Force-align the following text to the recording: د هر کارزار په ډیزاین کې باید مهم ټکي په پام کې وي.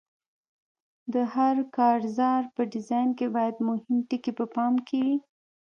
د 1.13 1.15
هر 1.33 1.55
کارزار 1.77 2.43
په 2.55 2.61
ډیزاین 2.73 3.09
کې 3.17 3.27
باید 3.35 3.55
مهم 3.67 3.95
ټکي 4.09 4.31
په 4.39 4.45
پام 4.55 4.73
کې 4.87 4.97
وي. 5.05 5.17